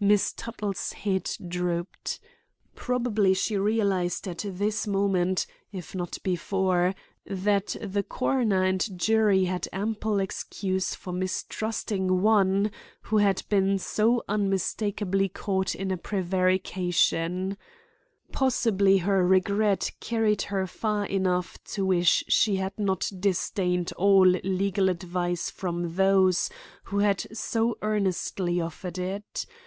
[0.00, 2.18] Miss Tuttle's head drooped.
[2.74, 9.68] Probably she realized at this moment, if not before, that the coroner and jury had
[9.72, 12.72] ample excuse for mistrusting one
[13.02, 17.56] who had been so unmistakably caught in a prevarication;
[18.32, 24.88] possibly her regret carried her far enough to wish she had not disdained all legal
[24.88, 26.50] advice from those
[26.82, 29.46] who had so earnestly offered it.